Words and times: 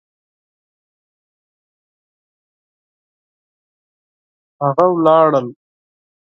هغوی 4.63 4.89
ولاړل 4.97 5.47